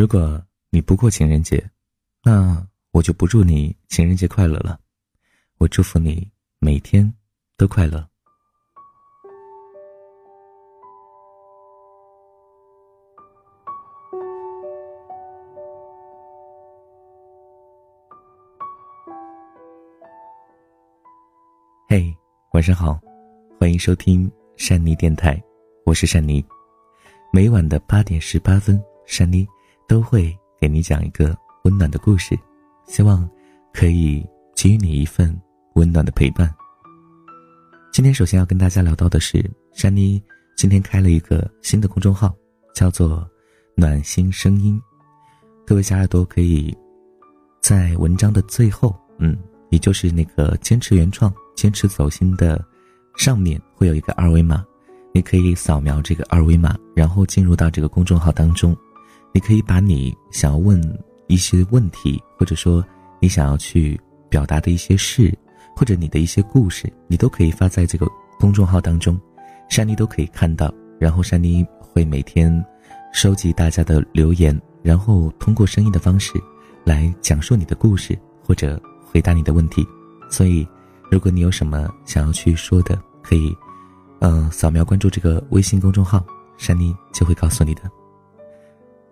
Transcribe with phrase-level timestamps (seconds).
[0.00, 1.62] 如果你不过情人节，
[2.24, 4.80] 那我就不祝你情人节快乐了。
[5.58, 6.26] 我祝福你
[6.58, 7.12] 每天
[7.58, 8.08] 都快乐。
[21.86, 22.16] 嘿，
[22.52, 22.98] 晚上好，
[23.58, 25.38] 欢迎收听善妮电台，
[25.84, 26.42] 我是善妮。
[27.30, 29.46] 每晚的八点十八分，善妮
[29.90, 32.38] 都会给你讲一个温暖的故事，
[32.86, 33.28] 希望
[33.72, 35.36] 可以给予你一份。
[35.74, 36.52] 温暖的陪伴。
[37.92, 40.22] 今天首先要跟大家聊到的是，珊妮
[40.56, 42.32] 今天开了一个新的公众号，
[42.72, 43.28] 叫做
[43.74, 44.80] “暖心声音”。
[45.66, 46.76] 各位小耳朵可以
[47.60, 49.36] 在文章的最后，嗯，
[49.70, 52.64] 也就是那个坚持原创、坚持走心的
[53.16, 54.64] 上面，会有一个二维码，
[55.12, 58.76] 你可以扫描这个二维码，然后进入到这个公众号当中。
[59.32, 60.80] 你可以把你想要问
[61.26, 62.84] 一些问题，或者说
[63.20, 65.36] 你想要去表达的一些事。
[65.76, 68.06] 或者你的一些故事，你都可以发在这个
[68.38, 69.18] 公众号当中，
[69.70, 70.70] 珊妮都可以看到。
[70.98, 72.52] 然后珊妮会每天
[73.14, 76.34] 收集大家的留言，然后通过声音的方式
[76.84, 79.82] 来讲述你的故事或者回答你的问题。
[80.28, 80.68] 所以，
[81.10, 83.56] 如果你有什么想要去说的，可以，
[84.18, 86.22] 嗯，扫描关注这个微信公众号，
[86.58, 87.82] 珊妮就会告诉你的。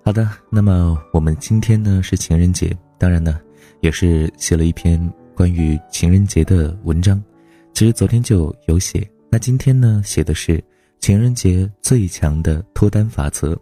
[0.09, 3.39] 好的，那么我们今天呢是情人节，当然呢
[3.83, 4.98] 也是写了一篇。
[5.37, 7.23] 关于情人节的文章，
[7.75, 9.06] 其实昨天就有写。
[9.31, 10.65] 那今天呢，写的是
[10.98, 13.55] 情人节最强的脱单法则。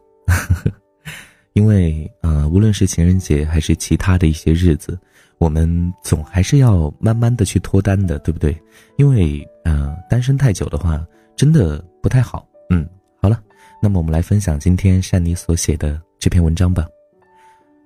[1.54, 4.96] 因为呃，无论是情人节还是其他的一些日子，
[5.38, 8.56] 我们总还是要慢慢的去脱单的，对不对？
[8.98, 12.46] 因为呃，单身太久的话，真的不太好。
[12.70, 12.88] 嗯，
[13.20, 13.42] 好了，
[13.82, 16.88] 那么我们来分享今天善妮所写的这篇文章吧。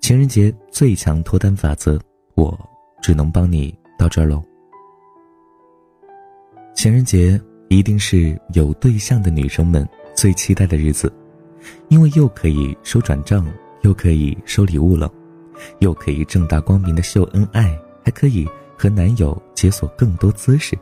[0.00, 2.00] 情人节最强脱单法则，
[2.36, 2.58] 我
[3.02, 3.78] 只能帮你。
[3.98, 4.42] 到这儿喽。
[6.74, 9.86] 情人节一定是有对象的女生们
[10.16, 11.12] 最期待的日子，
[11.88, 13.46] 因为又可以收转账，
[13.82, 15.12] 又可以收礼物了，
[15.80, 20.74] 又可以正大光明的秀恩爱，还可以和男友解锁更多姿势。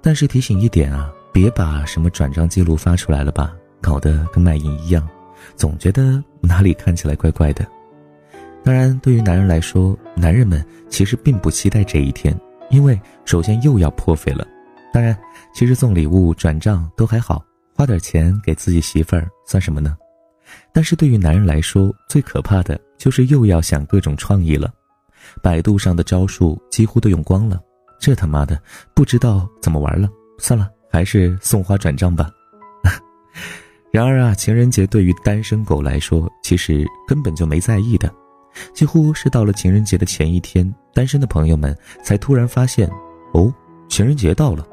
[0.00, 5.04] 但是提醒一点啊，别把什么转账记录发出来了吧，搞得跟卖淫一样，
[5.56, 7.66] 总觉得哪里看起来怪怪的。
[8.64, 12.38] 当然，对于男人来说，男人们其实并不期待这一天，
[12.70, 14.46] 因为首先又要破费了。
[14.92, 15.16] 当然，
[15.54, 17.42] 其实送礼物、转账都还好，
[17.74, 19.96] 花点钱给自己媳妇儿算什么呢？
[20.72, 24.72] 但是对于男人来说，最可怕的就是又要想各种创意了，
[25.42, 27.60] 百度上的招数几乎都用光了，
[28.00, 28.60] 这他妈的
[28.94, 30.08] 不知道怎么玩了。
[30.38, 32.30] 算了，还是送花转账吧。
[33.90, 38.12] 然而啊，情人节对于单身狗来说，其实根本就没在意的。
[38.74, 42.90] 几乎是到了情人节的前一天，单身的朋友们才突然发现，
[43.32, 43.52] 哦，
[43.88, 44.66] 情人节到了。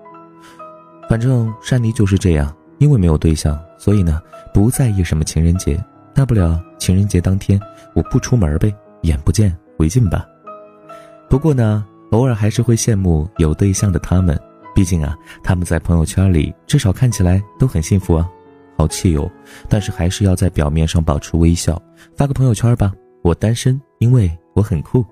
[1.09, 4.21] 反正珊妮就是这样，因为没有对象，所以呢，
[4.53, 5.81] 不在意什么情人节，
[6.13, 7.59] 大不了情人节当天
[7.93, 10.25] 我不出门呗，眼不见为净吧。
[11.29, 14.39] 不过呢，偶尔还是会羡慕有对象的他们，
[14.73, 18.27] 毕竟啊，他们在朋友圈里至少看起来都很幸福啊。
[18.77, 19.29] 好气哦，
[19.69, 21.81] 但是还是要在表面上保持微笑，
[22.15, 22.93] 发个朋友圈吧。
[23.23, 25.03] 我单身，因为我很酷，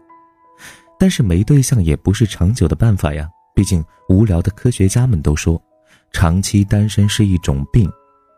[0.99, 3.29] 但是没对象也不是长久的办法呀。
[3.55, 5.61] 毕竟无聊的科学家们都说，
[6.11, 7.89] 长期单身是一种病。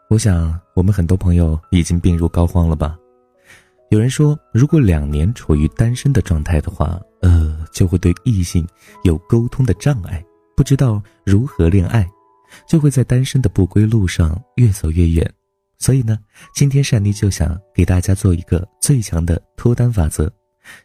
[0.10, 2.96] 我想我们很多朋友已经病入膏肓了吧？
[3.90, 8.68] 有人说，如果两年处于单身的状态的话，呃，就会对异性
[9.04, 10.24] 有沟通的障碍，
[10.56, 12.08] 不知道如何恋爱，
[12.68, 15.34] 就会在单身的不归路上越走越远。
[15.78, 16.18] 所以呢，
[16.54, 20.32] 今天善妮就想给大家做一个最强的脱单法则，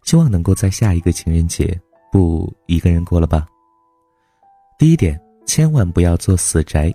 [0.04, 1.80] 希望能够在下一个情人节
[2.10, 3.46] 不一个人过了吧。
[4.78, 6.92] 第一点，千万不要做死宅。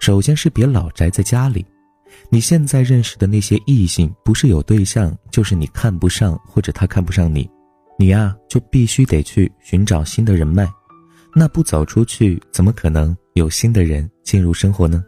[0.00, 1.64] 首先是别老宅在家里。
[2.30, 7.48] 你现在认识的那些异性，不是有对象，就是你看不上或者他看不上你，
[7.98, 10.66] 你呀就必须得去寻找新的人脉。
[11.34, 15.04] 那不走出去，怎么可能有新的人进入生活呢？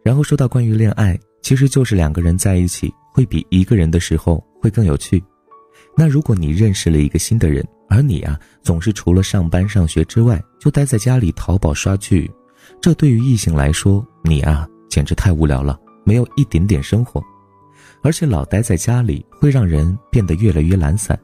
[0.00, 5.20] 然后说到关于恋爱，其实就是两个人在一起会比一个人的时候会更有趣。
[5.96, 12.30] 那如果你认识了一个新的人，而你啊总是除了上班上学之外就待在家里淘宝刷剧，
[12.80, 17.20] 这对于异性来说，你啊简直太无聊了，没有一点点生活。
[18.04, 21.18] 而且老待在家里会让人变得越来越懒散，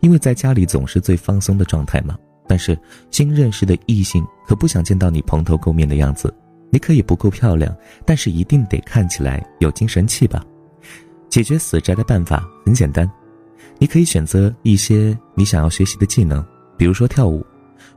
[0.00, 2.18] 因为在家里总是最放松的状态嘛。
[2.48, 2.76] 但是
[3.10, 6.34] 新认识的异性可不想见到你蓬头垢面的样子。
[6.70, 7.74] 你可以不够漂亮，
[8.04, 10.44] 但是一定得看起来有精神气吧？
[11.30, 13.10] 解决死宅的办法很简单，
[13.78, 16.44] 你可以选择一些你想要学习的技能，
[16.76, 17.44] 比如说跳舞，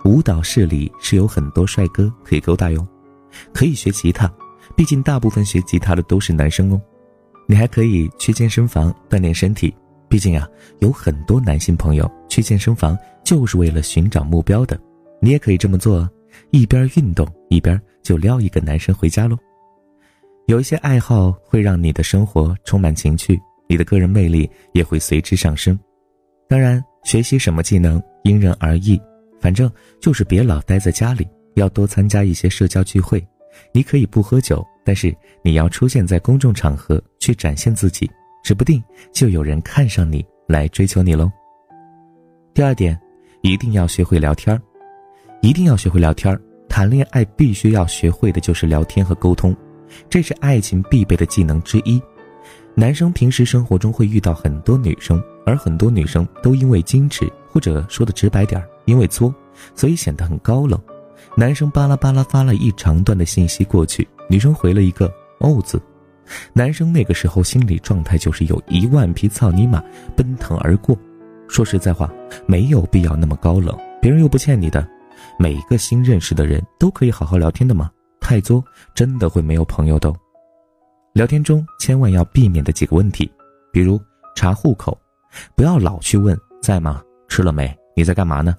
[0.05, 2.85] 舞蹈室里是有很多帅哥可以勾搭哟。
[3.53, 4.31] 可以学吉他，
[4.75, 6.79] 毕竟大部分学吉他的都是男生哦。
[7.47, 9.73] 你还可以去健身房锻炼身体，
[10.07, 10.47] 毕竟啊，
[10.79, 14.79] 有很多男性朋友去健身房就是为了寻找目标的。
[15.19, 16.09] 你也可以这么做，
[16.51, 19.37] 一边运动一边就撩一个男生回家喽。
[20.47, 23.37] 有一些爱好会让你的生活充满情趣，
[23.67, 25.77] 你的个人魅力也会随之上升。
[26.47, 28.99] 当然，学习什么技能因人而异，
[29.41, 29.69] 反正
[29.99, 33.21] 就是别老待在家里，要多参加一些社交聚会。
[33.73, 35.13] 你可以不喝酒，但是
[35.43, 38.09] 你要出现在公众场合去展现自己，
[38.41, 38.81] 指不定
[39.11, 41.29] 就有人看上你来追求你喽。
[42.53, 42.99] 第二点，
[43.41, 44.61] 一定要学会聊天儿，
[45.41, 46.39] 一定要学会聊天儿。
[46.67, 49.55] 谈恋爱必须要学会的就是聊天和沟通。
[50.09, 52.01] 这是爱情必备的技能之一。
[52.75, 59.33] 男生平时生活中会遇到很多女生，而很多女生都因为矜持，或者说的直白点因为作，
[59.73, 60.77] 所以显得很高冷。
[61.37, 65.09] 男生巴拉巴拉发了一长段的信息过去，女生回了一个
[65.39, 65.81] “哦”字，
[66.51, 69.81] 男生那个时候心理状态就是有一万匹草泥马
[70.17, 70.97] 奔腾而过。
[71.51, 72.09] 说实在话，
[72.45, 74.87] 没有必要那么高冷，别人又不欠你的。
[75.37, 77.91] 每一个新认识的人都可以好好聊天的吗？
[78.21, 78.63] 太作，
[78.95, 80.13] 真的会没有朋友的。
[81.11, 83.29] 聊天中千万要避免的几个问题，
[83.69, 83.99] 比如
[84.33, 84.97] 查户口，
[85.53, 88.55] 不要老去问在吗、吃了没、你在干嘛呢？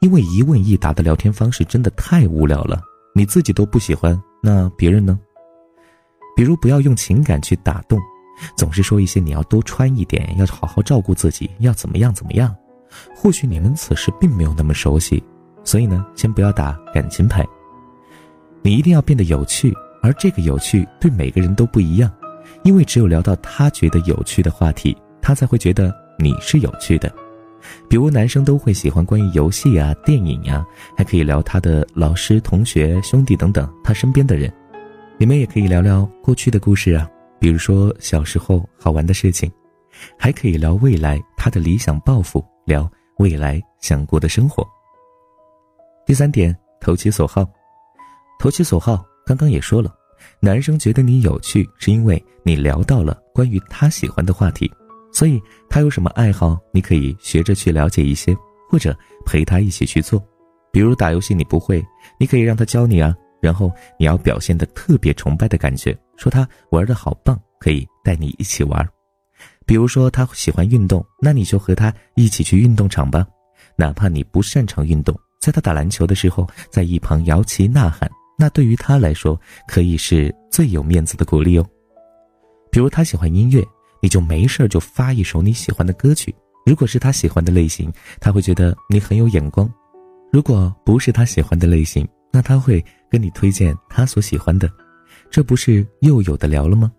[0.00, 2.78] 因为一问一答的聊天方式真的太无聊了，
[3.14, 5.18] 你自己都不喜欢，那别人呢？
[6.36, 7.98] 比如不要用情感去打动，
[8.56, 12.54] 总是说一些你要多穿一点，要好好照顾自己，要怎么样怎么样。
[13.14, 15.22] 或许你们此时并没有那么熟悉，
[15.62, 17.46] 所以呢，先不要打感情牌。
[18.62, 22.10] 你一定要变得有趣，而这个有趣对每个人都不一样，
[22.62, 27.12] 因为只有聊到他觉得有趣的话题，他才会觉得你是有趣的。
[27.88, 30.64] 比如男生都会喜欢关于游戏啊、电影呀，
[30.96, 34.50] 还可以聊他的老师、同学、兄弟等等他身边的人。
[35.18, 37.08] 你们也可以聊聊过去的故事啊，
[37.38, 39.50] 比如说小时候好玩的事情，
[40.18, 44.66] 还可以聊未来他的理想抱负，聊未来想过的生活。
[46.06, 47.46] 第三点，投其所好。
[48.38, 49.92] 投其所好，刚刚也说了，
[50.40, 54.70] 男生觉得你有趣，是因为你聊到了关于他喜欢的话题，
[55.12, 58.36] 所以他有什么爱好，你可以学着去了解一些，
[58.70, 58.96] 或者
[59.26, 60.22] 陪他一起去做。
[60.70, 61.84] 比如打游戏你不会，
[62.18, 68.86] 你可以让他教你啊，然后你要表现的特别崇拜的感觉，说他玩的好棒，可以带你一起玩。
[69.66, 73.26] 比如说他喜欢运动，那你就和他一起去运动场吧，
[73.76, 78.10] 哪怕你不擅长运动，在他打篮球的时候，在一旁摇旗呐喊。
[78.38, 81.66] 那对于他来说，可以是最有面子的鼓励哦。
[82.70, 83.64] 比如他喜欢音乐，
[84.00, 86.34] 你就没事就发一首你喜欢的歌曲。
[86.64, 89.66] 如果是他喜欢的类型，他会觉得你很有眼光；
[90.32, 94.70] 如果不是他喜欢的类型，那他会跟你推荐他所喜欢的。
[95.30, 96.90] 这不是又有的聊了吗？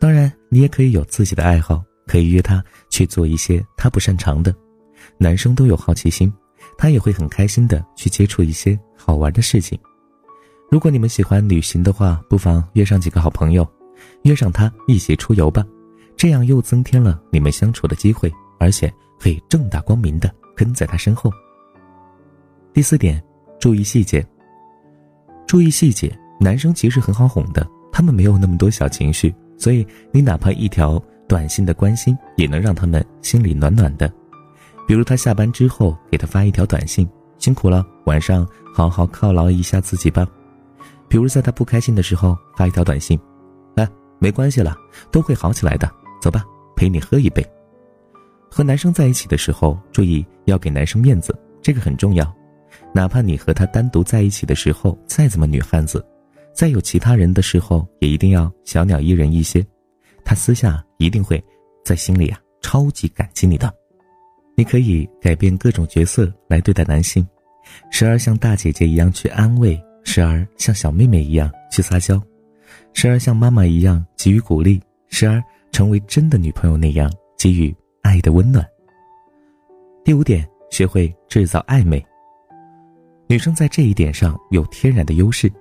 [0.00, 4.54] 当然，你也可以有自己的爱好，可以约他去做一些他不擅长的。
[5.16, 6.32] 男生都有好奇心，
[6.76, 9.78] 他也会很开心的去接触一些好玩的事情。
[10.70, 13.66] 如果你们喜欢旅行的话，不妨约上几个好朋友，
[14.22, 15.64] 约上他一起出游吧，
[16.16, 21.32] 这样又增添了你们相处的机会，而且可以正大光明的跟在他身后。
[22.72, 23.22] 第四点，
[23.60, 24.26] 注意细节。
[25.54, 34.12] 注意细节，男生其实很好哄的，他们没有那么多小情绪，所以你哪怕一条短信的关心，也能让他们心里暖暖的。
[34.84, 37.08] 比如他下班之后给他发一条短信
[37.38, 38.44] ：“辛苦了，晚上
[38.74, 40.26] 好好犒劳一下自己吧。”
[41.06, 43.16] 比如在他不开心的时候发一条短信，
[43.76, 44.76] 来，没关系了，
[45.12, 45.88] 都会好起来的，
[46.20, 46.44] 走吧，
[46.74, 47.46] 陪你喝一杯。
[48.50, 51.32] 和男生在一起的时候，注意要给男生面子，
[51.62, 52.26] 这个很重要。
[52.94, 56.02] 哪怕你和他单独在一起的时候再怎么女汉子，
[56.52, 59.64] 再有其他人的时候也一定要小鸟依人一些。
[60.24, 61.42] 他私下一定会
[61.84, 63.74] 在心里啊超级感激你的。
[64.56, 67.26] 你可以改变各种角色来对待男性，
[67.90, 69.78] 时而像大姐姐一样去安慰。
[70.06, 72.22] 时而像小妹妹一样去撒娇，
[72.92, 78.64] 时而像妈妈一样给予鼓励，时而成为真的女朋友那样给予爱的温暖。
[80.04, 82.04] 第五点，学会制造暧昧。
[83.34, 85.52] 女生在这一点上有天然的优势，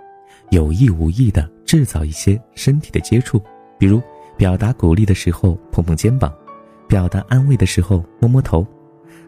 [0.52, 3.42] 有意无意的制造一些身体的接触，
[3.80, 4.00] 比如
[4.38, 6.32] 表达鼓励的时候碰碰肩膀，
[6.88, 8.64] 表达安慰的时候摸摸头，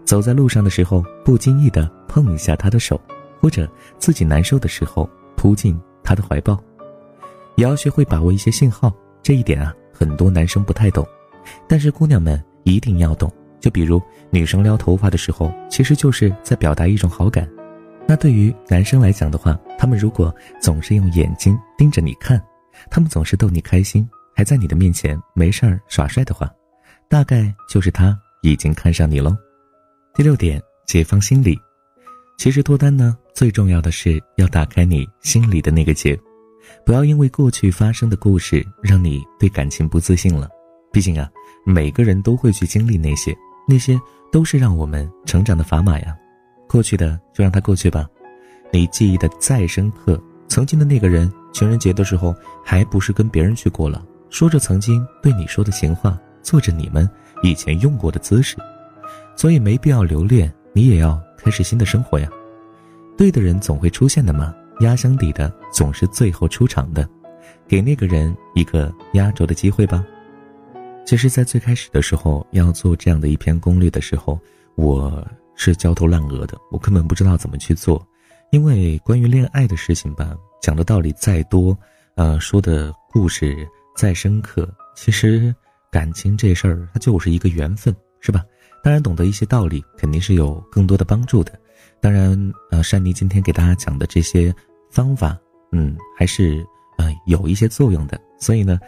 [0.03, 3.01] 走在路上的时候不经意的碰一下她的手。
[3.41, 6.55] 或者自己难受的时候扑进他的怀抱，
[7.55, 8.93] 也要学会把握一些信号。
[9.23, 11.03] 这一点啊很多男生不太懂，
[11.67, 13.31] 但是姑娘们一定要懂。
[13.59, 13.99] 就比如
[14.29, 17.49] 女生撩头发的时候，其实就是在表达一种好感。
[18.07, 22.41] 那对于男生来讲的话，他们如果总是用眼睛盯着你看，
[22.89, 26.47] 他们总是逗你开心，还在你的面前没事儿耍帅的话，
[27.09, 29.35] 大概就是他已经看上你喽。
[30.13, 31.59] 第六点，解放心理。
[32.37, 36.17] 其实脱单呢，最重要的是要打开你心里的那个结，
[36.85, 40.47] 不要因为过去发生的故事让你对感情不自信了。
[40.91, 41.27] 毕竟啊，
[41.65, 43.35] 每个人都会去经历那些，
[43.67, 43.99] 那些
[44.31, 46.15] 都是让我们成长的砝码呀。
[46.67, 48.09] 过去的就让它过去吧，
[48.71, 57.09] 你记忆的再深刻，曾经的那个人，情人节的时候还不是跟别人去过了，说着曾经对你说的情话，做着你们
[57.43, 58.57] 以前用过的姿势，
[59.35, 62.29] 所以没必要留恋，你也要开始新的生活呀。
[63.17, 67.07] 对的人总会出现的嘛，压箱底的总是最后出场的，
[67.67, 70.03] 给那个人一个压轴的机会吧。
[71.05, 74.39] 其实，在最开始的时候要做这样的一篇攻略的时候，
[74.75, 75.25] 我。
[75.55, 78.05] 是焦头烂额的，我根本不知道怎么去做，
[78.51, 81.77] 因为关于恋爱的事情吧，讲的道理再多，
[82.15, 85.53] 呃，说的故事再深刻，其实
[85.91, 88.43] 感情这事儿它就是一个缘分，是吧？
[88.83, 91.51] 当然，懂得一些道理肯定是有更多的帮助的。
[91.99, 94.53] 当然，呃，珊妮今天给大家讲的这些
[94.91, 95.35] 方法，
[95.71, 96.63] 嗯，还是
[96.97, 98.19] 呃有一些作用的。
[98.37, 98.79] 所以呢，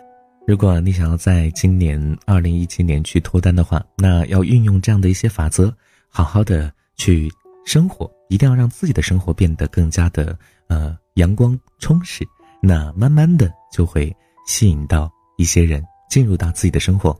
[0.45, 5.73] 如果你想要在今年二零一七年去脱单的话，那要运用这样的一些法则。
[6.17, 7.31] 好好的去
[7.63, 12.27] 生活，一定要让自己的生活变得更加的呃阳光充实。
[12.59, 14.11] 那慢慢的就会
[14.47, 17.15] 吸引到一些人进入到自己的生活。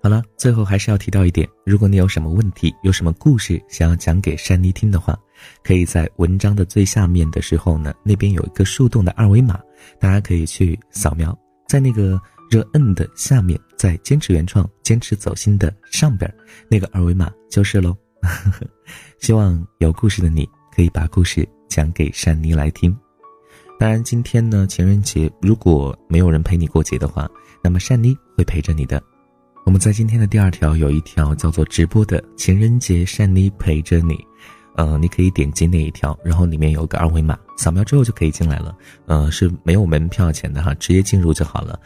[0.00, 5.18] 好了，最后还是要提到一点：如果你有什么问题，有什么故事想要讲给珊妮听的话，
[5.64, 9.58] 可以在文章的最下面的时候呢，那边有一个树洞的二维码，
[9.98, 16.32] 大家可以去扫描，在那个热摁的下面，在坚持原创、坚持走心的上边，
[16.70, 17.96] 那个二维码就是喽。
[19.18, 22.96] 希望有故事的你可以把故事讲给珊妮来听。
[23.78, 27.28] 当然，今天呢情人节，如果没有人陪你过节的话，
[27.62, 29.00] 那么珊妮会陪着你的。
[29.64, 34.18] 我们在今天的第二条有一条叫做直播的情人节，珊妮陪着你。
[34.74, 38.76] 呃，你可以点击那一条，然后里面有个二维码，扫描之后就可以进来了。
[39.06, 41.78] 呃，是没有门票钱的哈，直接进入就好了。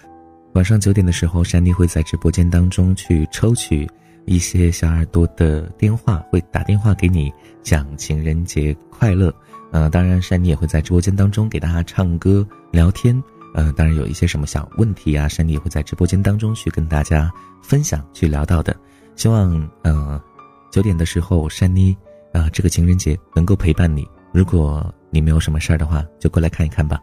[0.54, 3.88] 晚上九点的时候，珊妮会在直播间当中去抽取。
[4.25, 9.35] 一些小耳朵的电话会打电话给你讲情人节快乐，
[9.73, 13.21] 呃，当然珊妮也会在直播间当中给大家唱歌聊天，
[13.55, 18.76] 呃，当然有一些什么小问题啊，珊妮也会在直播间当中去跟大家分享去聊到的。
[19.17, 20.23] 希望呃
[20.71, 21.97] 九点的时候珊妮
[22.33, 27.00] 啊这个情人节能够陪伴你，如果你没有什么事儿的话，就过来看一看吧。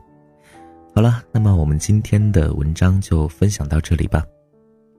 [0.96, 4.24] 好了，那么我们今天的文章就分享到这里吧，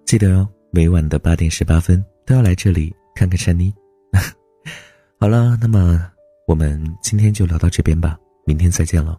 [0.05, 0.49] 记得哦。
[0.73, 3.75] 每晚的八点十八分都要来这里看看珊妮。
[5.19, 6.09] 好了，那么
[6.47, 9.19] 我们今天就聊到这边吧，明天再见了。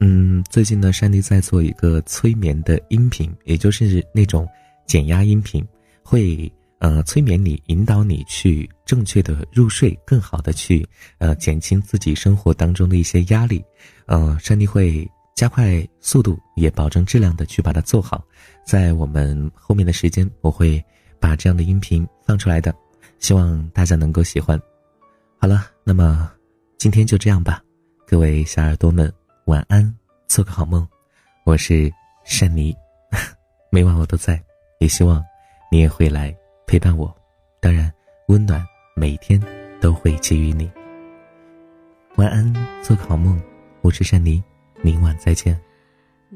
[0.00, 4.48] 嗯，最近呢，珊妮在做一个催眠的音频，也就是那种
[4.86, 5.64] 减压音频，
[6.02, 10.84] 会呃催眠你，引导你去正确的入睡，更好的去
[11.18, 13.64] 呃减轻自己生活当中的一些压力。
[14.06, 15.08] 呃，珊妮会。
[15.34, 18.22] 加快速度，也保证质量的去把它做好。
[18.64, 20.82] 在我们后面的时间，我会
[21.18, 22.74] 把这样的音频放出来的，
[23.18, 24.60] 希望大家能够喜欢。
[25.38, 26.30] 好了，那么
[26.78, 27.62] 今天就这样吧，
[28.06, 29.12] 各位小耳朵们，
[29.46, 29.94] 晚安，
[30.28, 30.86] 做个好梦。
[31.44, 31.90] 我是
[32.24, 32.76] 善妮，
[33.70, 34.40] 每晚我都在，
[34.78, 35.24] 也希望
[35.72, 36.34] 你也会来
[36.66, 37.14] 陪伴我。
[37.60, 37.90] 当然，
[38.28, 38.62] 温暖
[38.94, 39.42] 每天
[39.80, 40.70] 都会给予你。
[42.16, 43.40] 晚安，做个好梦。
[43.80, 44.42] 我是善妮。
[44.82, 45.58] 明晚再见。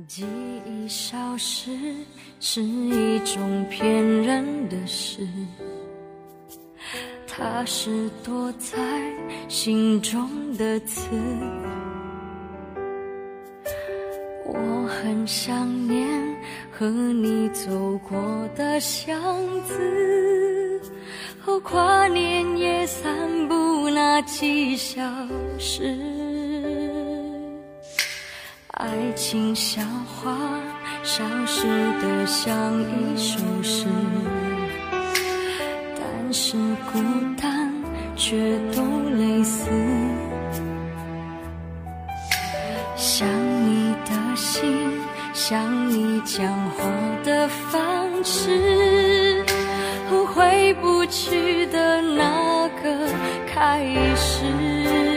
[0.08, 0.26] 记
[0.66, 1.70] 忆消失
[2.40, 5.26] 是一种骗人的事，
[7.28, 8.76] 它是躲在
[9.48, 11.08] 心中的刺。
[14.46, 16.08] 我很想念
[16.72, 19.16] 和你走过的巷
[19.62, 20.80] 子，
[21.40, 25.00] 和跨年夜散步那几小
[25.56, 26.23] 时。
[28.84, 30.36] 爱情像花，
[31.02, 31.66] 消失
[32.02, 33.86] 的像一首诗，
[35.96, 36.58] 但是
[36.92, 37.00] 孤
[37.40, 37.72] 单
[38.14, 38.36] 却
[38.76, 38.82] 都
[39.16, 39.70] 类似。
[42.94, 43.26] 想
[43.66, 44.92] 你的心，
[45.32, 46.84] 想你讲话
[47.24, 49.42] 的方式，
[50.10, 53.08] 和回不去的那个
[53.46, 53.82] 开
[54.14, 55.13] 始。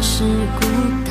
[0.00, 0.22] 是
[0.60, 1.07] 孤。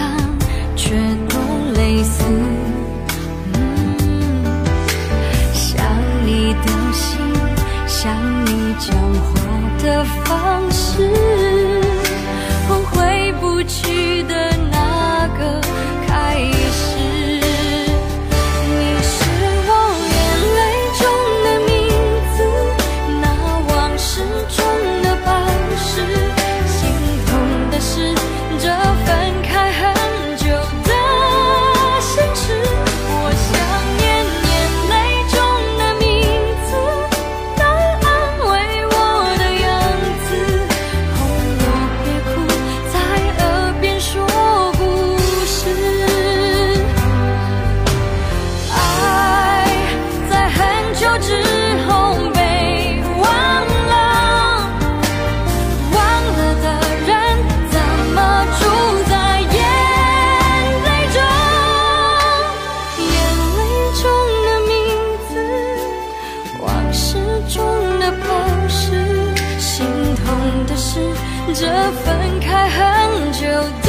[71.59, 73.86] 这分开很久